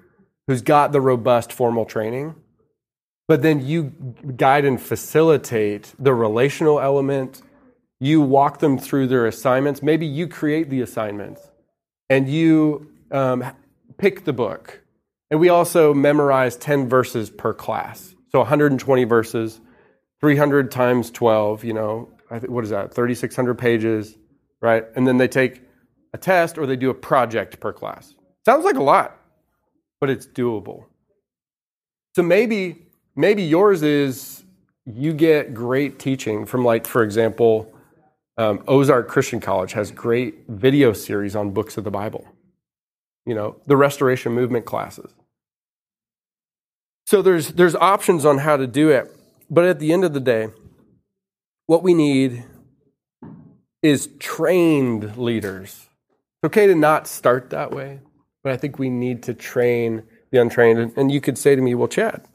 [0.46, 2.34] who's got the robust formal training.
[3.26, 3.92] But then you
[4.36, 7.42] guide and facilitate the relational element.
[8.00, 9.82] You walk them through their assignments.
[9.82, 11.40] Maybe you create the assignments
[12.10, 13.44] and you um,
[13.96, 14.82] pick the book.
[15.30, 18.14] And we also memorize 10 verses per class.
[18.30, 19.60] So 120 verses
[20.20, 24.16] 300 times 12, you know, what is that, 3,600 pages,
[24.64, 24.84] right?
[24.96, 25.60] And then they take
[26.14, 28.14] a test or they do a project per class.
[28.46, 29.16] Sounds like a lot,
[30.00, 30.86] but it's doable.
[32.16, 32.76] So maybe,
[33.14, 34.42] maybe yours is
[34.86, 37.70] you get great teaching from, like, for example,
[38.38, 42.26] um, Ozark Christian College has great video series on books of the Bible.
[43.26, 45.12] You know, the Restoration Movement classes.
[47.06, 49.14] So there's there's options on how to do it.
[49.50, 50.48] But at the end of the day,
[51.66, 52.44] what we need
[53.84, 55.88] is trained leaders.
[56.42, 58.00] It's okay to not start that way,
[58.42, 60.94] but I think we need to train the untrained.
[60.96, 62.26] And you could say to me, well, Chad,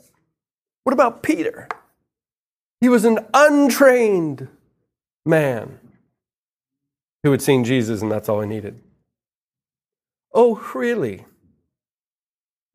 [0.84, 1.68] what about Peter?
[2.82, 4.48] He was an untrained
[5.26, 5.80] man
[7.24, 8.80] who had seen Jesus, and that's all he needed.
[10.32, 11.26] Oh, really?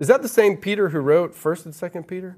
[0.01, 2.37] Is that the same Peter who wrote 1st and 2nd Peter?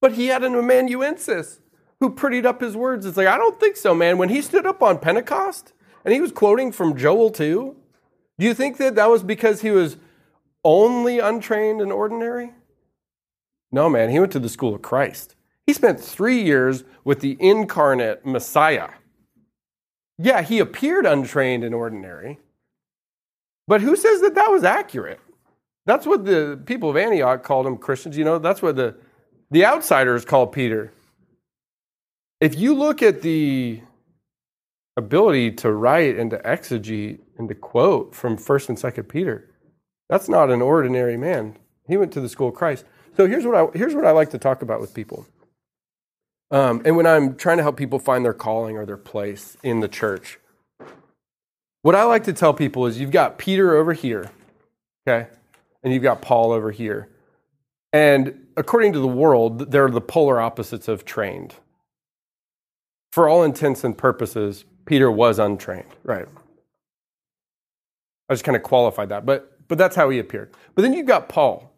[0.00, 1.60] But he had an amanuensis
[2.00, 3.06] who prettied up his words.
[3.06, 4.18] It's like, I don't think so, man.
[4.18, 5.72] When he stood up on Pentecost
[6.04, 7.76] and he was quoting from Joel 2,
[8.38, 9.98] do you think that that was because he was
[10.64, 12.52] only untrained and ordinary?
[13.70, 14.10] No, man.
[14.10, 15.36] He went to the school of Christ.
[15.66, 18.88] He spent three years with the incarnate Messiah.
[20.18, 22.38] Yeah, he appeared untrained and ordinary.
[23.68, 25.20] But who says that that was accurate?
[25.86, 28.16] That's what the people of Antioch called him Christians.
[28.16, 28.96] You know, that's what the,
[29.50, 30.92] the outsiders called Peter.
[32.40, 33.82] If you look at the
[34.96, 39.50] ability to write and to exegete and to quote from 1st and 2nd Peter,
[40.08, 41.56] that's not an ordinary man.
[41.86, 42.84] He went to the school of Christ.
[43.16, 45.26] So here's what I, here's what I like to talk about with people.
[46.50, 49.80] Um, and when I'm trying to help people find their calling or their place in
[49.80, 50.38] the church,
[51.82, 54.30] what I like to tell people is you've got Peter over here,
[55.06, 55.28] okay,
[55.82, 57.08] and you've got Paul over here.
[57.92, 61.54] And according to the world, they're the polar opposites of trained.
[63.10, 66.26] For all intents and purposes, Peter was untrained, right?
[68.28, 70.52] I just kind of qualified that, but, but that's how he appeared.
[70.74, 71.72] But then you've got Paul.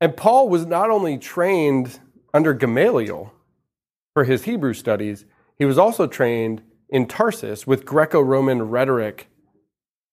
[0.00, 1.98] And Paul was not only trained
[2.34, 3.32] under Gamaliel
[4.12, 5.24] for his Hebrew studies,
[5.56, 9.28] he was also trained in Tarsus with Greco Roman rhetoric,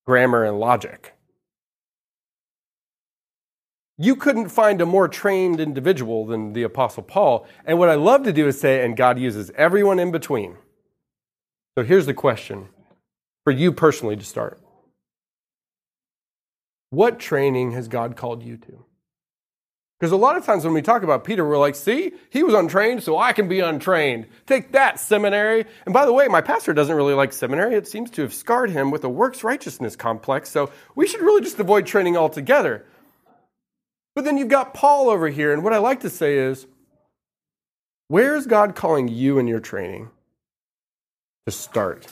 [0.05, 1.14] grammar, and logic.
[3.97, 7.47] You couldn't find a more trained individual than the Apostle Paul.
[7.65, 10.57] And what I love to do is say, and God uses everyone in between.
[11.77, 12.67] So here's the question
[13.45, 14.59] for you personally to start
[16.89, 18.85] What training has God called you to?
[19.99, 22.53] Because a lot of times when we talk about Peter, we're like, see, he was
[22.53, 24.27] untrained, so I can be untrained.
[24.45, 25.65] Take that, seminary.
[25.85, 27.75] And by the way, my pastor doesn't really like seminary.
[27.75, 31.41] It seems to have scarred him with a works righteousness complex, so we should really
[31.41, 32.85] just avoid training altogether.
[34.15, 36.65] But then you've got Paul over here, and what I like to say is,
[38.07, 40.09] where is God calling you in your training
[41.45, 42.07] to start?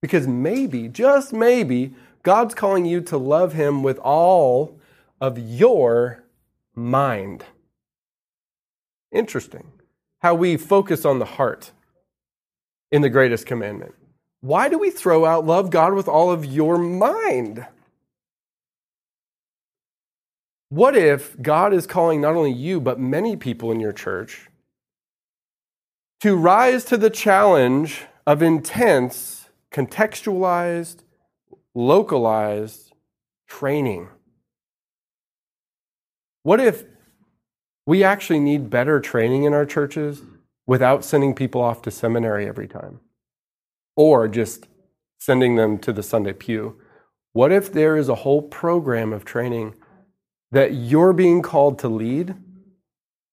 [0.00, 4.78] Because maybe, just maybe, God's calling you to love him with all
[5.20, 6.24] of your
[6.74, 7.44] mind.
[9.10, 9.66] Interesting
[10.20, 11.72] how we focus on the heart
[12.90, 13.94] in the greatest commandment.
[14.40, 17.66] Why do we throw out love God with all of your mind?
[20.72, 24.48] What if God is calling not only you, but many people in your church
[26.20, 31.00] to rise to the challenge of intense, contextualized,
[31.74, 32.90] localized
[33.46, 34.08] training?
[36.42, 36.84] What if
[37.84, 40.22] we actually need better training in our churches
[40.66, 43.00] without sending people off to seminary every time?
[43.94, 44.68] Or just
[45.20, 46.80] sending them to the Sunday pew?
[47.34, 49.74] What if there is a whole program of training
[50.52, 52.34] that you're being called to lead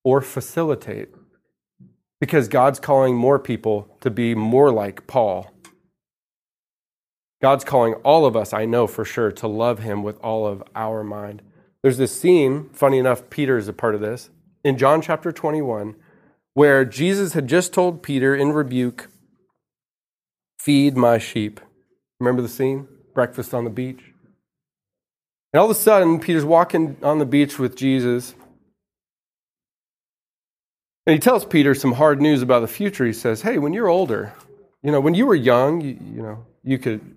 [0.03, 1.09] or facilitate?
[2.19, 5.53] Because God's calling more people to be more like Paul.
[7.41, 10.61] God's calling all of us, I know for sure, to love him with all of
[10.75, 11.41] our mind.
[11.81, 14.29] There's this scene, funny enough, Peter is a part of this,
[14.65, 15.95] in John chapter 21,
[16.53, 19.09] where Jesus had just told Peter in rebuke,
[20.59, 21.61] Feed my sheep.
[22.19, 22.89] Remember the scene?
[23.13, 24.08] Breakfast on the beach.
[25.53, 28.35] And all of a sudden, Peter's walking on the beach with Jesus.
[31.05, 33.05] And he tells Peter some hard news about the future.
[33.05, 34.33] He says, Hey, when you're older,
[34.83, 37.15] you know, when you were young, you, you know, you could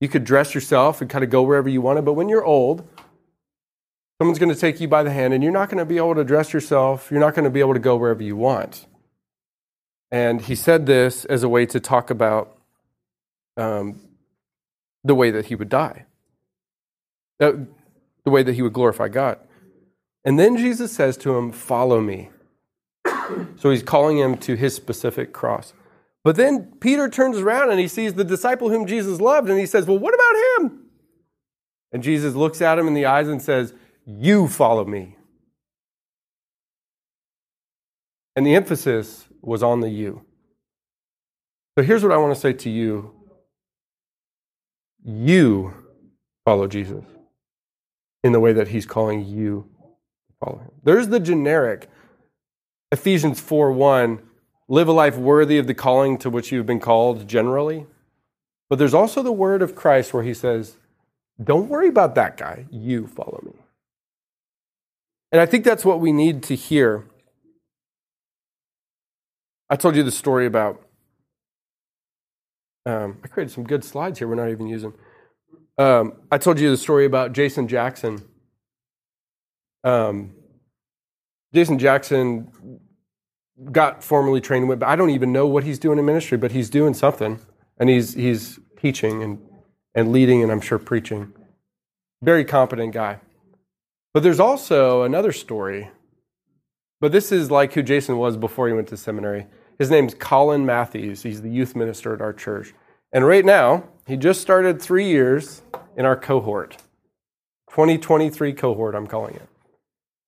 [0.00, 2.86] you could dress yourself and kind of go wherever you wanted, but when you're old,
[4.18, 6.14] Someone's going to take you by the hand, and you're not going to be able
[6.14, 7.10] to dress yourself.
[7.10, 8.86] You're not going to be able to go wherever you want.
[10.12, 12.56] And he said this as a way to talk about
[13.56, 14.00] um,
[15.02, 16.06] the way that he would die,
[17.38, 17.66] the
[18.24, 19.38] way that he would glorify God.
[20.24, 22.30] And then Jesus says to him, Follow me.
[23.56, 25.72] so he's calling him to his specific cross.
[26.22, 29.66] But then Peter turns around and he sees the disciple whom Jesus loved, and he
[29.66, 30.80] says, Well, what about him?
[31.92, 33.74] And Jesus looks at him in the eyes and says,
[34.06, 35.16] you follow me.
[38.36, 40.22] And the emphasis was on the you.
[41.76, 43.12] So here's what I want to say to you
[45.06, 45.74] you
[46.44, 47.04] follow Jesus
[48.24, 49.68] in the way that he's calling you
[50.26, 50.72] to follow him.
[50.82, 51.88] There's the generic
[52.90, 54.20] Ephesians 4 1,
[54.68, 57.86] live a life worthy of the calling to which you've been called generally.
[58.70, 60.76] But there's also the word of Christ where he says,
[61.42, 63.52] Don't worry about that guy, you follow me.
[65.32, 67.04] And I think that's what we need to hear.
[69.68, 70.80] I told you the story about.
[72.86, 74.92] Um, I created some good slides here we're not even using.
[75.76, 78.22] Um, I told you the story about Jason Jackson.
[79.82, 80.34] Um,
[81.52, 82.80] Jason Jackson
[83.70, 86.52] got formally trained with, but I don't even know what he's doing in ministry, but
[86.52, 87.40] he's doing something.
[87.78, 89.38] And he's, he's teaching and,
[89.94, 91.32] and leading, and I'm sure preaching.
[92.22, 93.20] Very competent guy.
[94.12, 95.90] But there's also another story.
[97.00, 99.46] But this is like who Jason was before he went to seminary.
[99.78, 101.22] His name's Colin Matthews.
[101.22, 102.72] He's the youth minister at our church.
[103.14, 105.62] And right now, he just started three years
[105.96, 106.78] in our cohort
[107.70, 109.48] 2023 cohort, I'm calling it.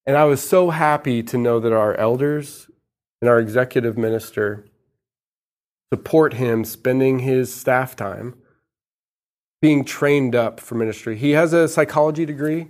[0.07, 2.69] And I was so happy to know that our elders
[3.21, 4.67] and our executive minister
[5.93, 8.35] support him spending his staff time
[9.63, 11.17] being trained up for ministry.
[11.17, 12.69] He has a psychology degree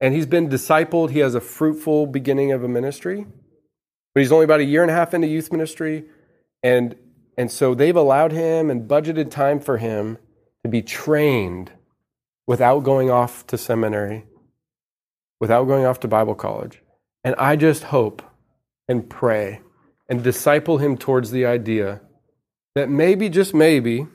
[0.00, 1.10] and he's been discipled.
[1.10, 3.26] He has a fruitful beginning of a ministry,
[4.14, 6.04] but he's only about a year and a half into youth ministry.
[6.62, 6.96] And,
[7.36, 10.18] and so they've allowed him and budgeted time for him
[10.62, 11.72] to be trained
[12.46, 14.24] without going off to seminary,
[15.40, 16.82] without going off to Bible college.
[17.24, 18.22] And I just hope
[18.88, 19.60] and pray
[20.08, 22.00] and disciple him towards the idea
[22.74, 24.06] that maybe, just maybe,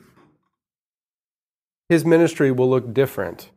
[1.88, 3.50] his ministry will look different,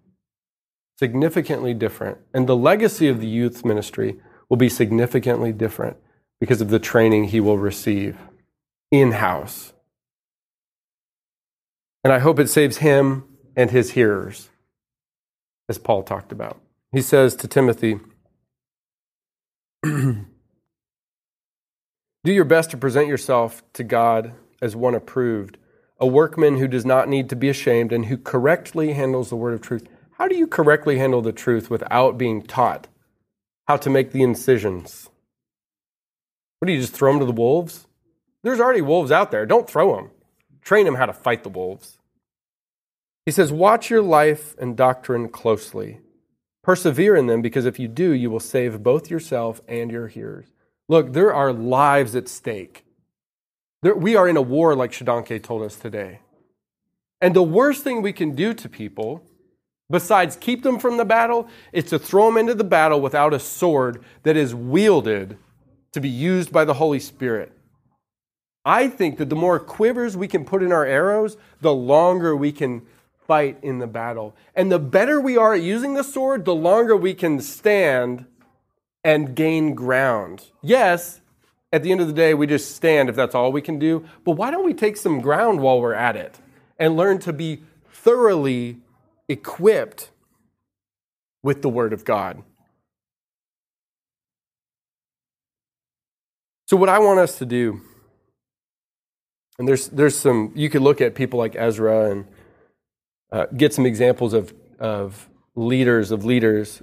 [0.97, 2.17] significantly different.
[2.33, 5.97] And the legacy of the youth ministry will be significantly different
[6.39, 8.17] because of the training he will receive
[8.91, 9.73] in house.
[12.03, 13.23] And I hope it saves him
[13.55, 14.49] and his hearers,
[15.69, 16.59] as Paul talked about.
[16.91, 17.99] He says to Timothy,
[19.83, 20.25] Do
[22.25, 25.57] your best to present yourself to God as one approved,
[25.99, 29.53] a workman who does not need to be ashamed and who correctly handles the word
[29.53, 29.87] of truth.
[30.17, 32.87] How do you correctly handle the truth without being taught
[33.67, 35.09] how to make the incisions?
[36.59, 37.87] What do you just throw them to the wolves?
[38.43, 39.45] There's already wolves out there.
[39.45, 40.11] Don't throw them.
[40.61, 41.97] Train them how to fight the wolves.
[43.25, 45.99] He says, Watch your life and doctrine closely.
[46.63, 50.45] Persevere in them, because if you do, you will save both yourself and your hearers.
[50.87, 52.85] Look, there are lives at stake.
[53.81, 56.19] There, we are in a war, like Shodankeh told us today.
[57.19, 59.23] And the worst thing we can do to people,
[59.89, 63.39] besides keep them from the battle, is to throw them into the battle without a
[63.39, 65.37] sword that is wielded
[65.93, 67.51] to be used by the Holy Spirit.
[68.63, 72.51] I think that the more quivers we can put in our arrows, the longer we
[72.51, 72.83] can
[73.27, 74.35] fight in the battle.
[74.55, 78.25] And the better we are at using the sword, the longer we can stand
[79.03, 80.49] and gain ground.
[80.61, 81.21] Yes,
[81.73, 84.05] at the end of the day, we just stand if that's all we can do.
[84.25, 86.39] But why don't we take some ground while we're at it
[86.77, 88.77] and learn to be thoroughly
[89.27, 90.11] equipped
[91.41, 92.43] with the Word of God?
[96.67, 97.81] So, what I want us to do,
[99.61, 102.25] and there's, there's some, you could look at people like Ezra and
[103.31, 106.81] uh, get some examples of, of leaders, of leaders.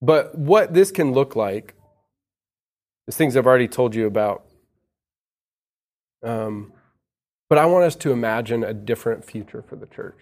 [0.00, 1.74] But what this can look like
[3.08, 4.44] is things I've already told you about.
[6.22, 6.72] Um,
[7.48, 10.18] but I want us to imagine a different future for the church.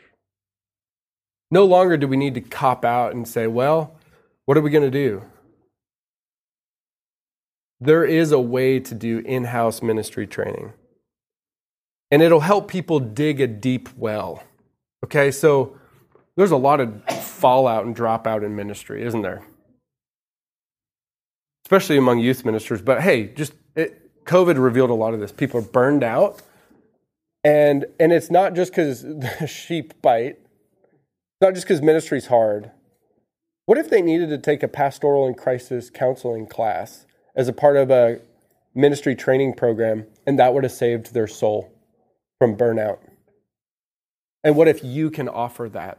[1.51, 3.99] No longer do we need to cop out and say, well,
[4.47, 5.23] what are we going to do?
[7.85, 10.73] there is a way to do in house ministry training.
[12.11, 14.43] And it'll help people dig a deep well.
[15.05, 15.77] Okay, so
[16.37, 19.45] there's a lot of fallout and dropout in ministry, isn't there?
[21.65, 22.83] Especially among youth ministers.
[22.83, 25.33] But hey, just it, COVID revealed a lot of this.
[25.33, 26.43] People are burned out.
[27.43, 32.71] And, and it's not just because the sheep bite, it's not just because ministry's hard.
[33.67, 37.77] What if they needed to take a pastoral and crisis counseling class as a part
[37.77, 38.21] of a
[38.75, 41.74] ministry training program, and that would have saved their soul
[42.39, 42.99] from burnout.
[44.43, 45.99] And what if you can offer that?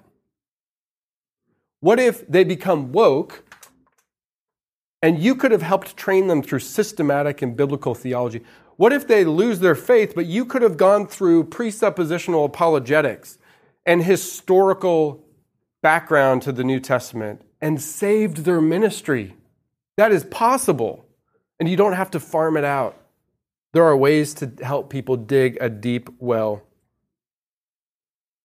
[1.80, 3.44] What if they become woke
[5.02, 8.44] and you could have helped train them through systematic and biblical theology?
[8.78, 13.38] What if they lose their faith, but you could have gone through presuppositional apologetics
[13.86, 15.24] and historical
[15.82, 19.36] background to the New Testament and saved their ministry?
[19.98, 21.06] That is possible.
[21.60, 23.00] And you don't have to farm it out.
[23.76, 26.64] There are ways to help people dig a deep well.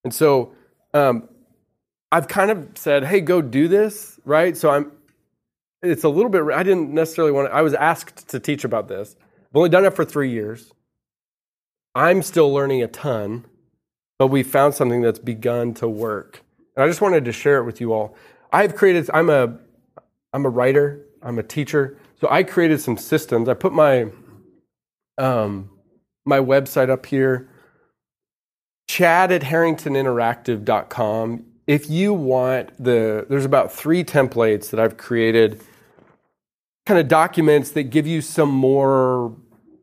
[0.02, 0.54] And so
[0.92, 1.28] um,
[2.10, 4.56] I've kind of said, hey, go do this, right?
[4.56, 4.90] So I'm,
[5.82, 8.88] it's a little bit, I didn't necessarily want to, I was asked to teach about
[8.88, 9.14] this.
[9.20, 10.72] I've only done it for three years.
[11.94, 13.44] I'm still learning a ton,
[14.18, 16.42] but we found something that's begun to work.
[16.74, 18.16] And I just wanted to share it with you all.
[18.52, 19.58] I've created, I'm a,
[20.32, 21.98] I'm a writer, I'm a teacher.
[22.20, 23.48] So I created some systems.
[23.48, 24.08] I put my
[25.20, 25.70] um,
[26.24, 27.48] my website up here,
[28.88, 31.44] chad at harringtoninteractive.com.
[31.66, 35.62] If you want the, there's about three templates that I've created,
[36.86, 39.36] kind of documents that give you some more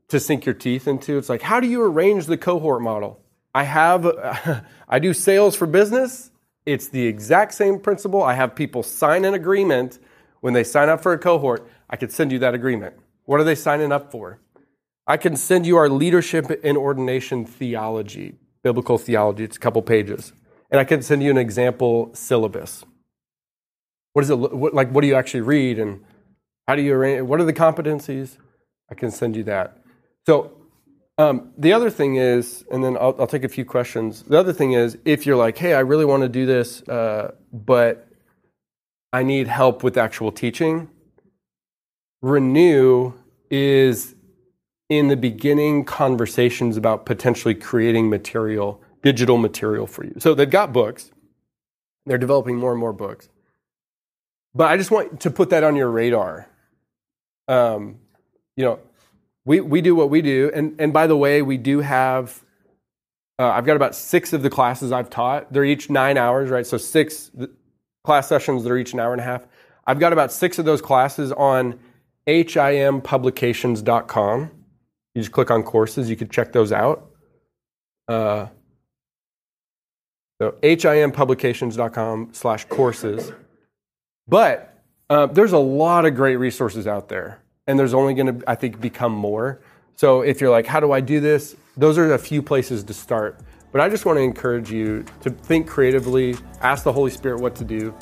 [0.09, 1.17] to sink your teeth into.
[1.17, 3.21] It's like, how do you arrange the cohort model?
[3.53, 4.05] I have,
[4.89, 6.31] I do sales for business.
[6.65, 8.23] It's the exact same principle.
[8.23, 9.99] I have people sign an agreement
[10.41, 11.69] when they sign up for a cohort.
[11.89, 12.95] I could send you that agreement.
[13.23, 14.39] What are they signing up for?
[15.07, 19.45] I can send you our leadership and ordination theology, biblical theology.
[19.45, 20.33] It's a couple pages.
[20.69, 22.83] And I can send you an example syllabus.
[24.13, 24.89] what is it what, like?
[24.91, 26.03] What do you actually read, and
[26.67, 27.21] how do you arrange?
[27.21, 28.37] What are the competencies?
[28.91, 29.77] I can send you that.
[30.25, 30.57] So
[31.17, 34.23] um, the other thing is, and then I'll, I'll, take a few questions.
[34.23, 37.31] The other thing is, if you're like, hey, I really want to do this, uh,
[37.53, 38.07] but
[39.13, 40.89] I need help with actual teaching,
[42.21, 43.13] Renew
[43.49, 44.15] is
[44.89, 50.15] in the beginning conversations about potentially creating material, digital material for you.
[50.19, 51.11] So they've got books,
[52.05, 53.27] they're developing more and more books.
[54.55, 56.49] But I just want to put that on your radar.
[57.47, 57.99] Um,
[58.55, 58.79] you know,
[59.45, 60.51] we, we do what we do.
[60.53, 62.43] And, and by the way, we do have,
[63.39, 65.53] uh, I've got about six of the classes I've taught.
[65.53, 66.65] They're each nine hours, right?
[66.65, 67.31] So six
[68.03, 69.45] class sessions that are each an hour and a half.
[69.85, 71.79] I've got about six of those classes on
[72.25, 74.51] himpublications.com.
[75.17, 77.09] You just click on courses, you could check those out.
[78.07, 78.45] Uh,
[80.39, 83.31] so himpublications.com slash courses.
[84.27, 88.47] But uh, there's a lot of great resources out there, and there's only going to,
[88.47, 89.59] I think, become more.
[89.95, 91.55] So if you're like, how do I do this?
[91.75, 93.39] Those are a few places to start.
[93.71, 97.55] But I just want to encourage you to think creatively, ask the Holy Spirit what
[97.55, 97.95] to do,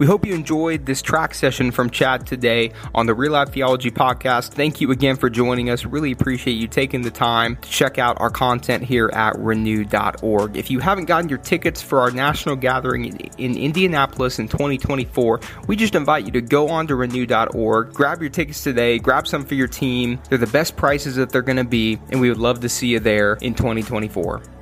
[0.00, 3.90] we hope you enjoyed this track session from Chad today on the Real Life Theology
[3.90, 4.54] podcast.
[4.54, 5.84] Thank you again for joining us.
[5.84, 10.56] Really appreciate you taking the time to check out our content here at renew.org.
[10.56, 15.76] If you haven't gotten your tickets for our national gathering in Indianapolis in 2024, we
[15.76, 19.54] just invite you to go on to renew.org, grab your tickets today, grab some for
[19.54, 20.18] your team.
[20.30, 22.88] They're the best prices that they're going to be, and we would love to see
[22.88, 24.59] you there in 2024.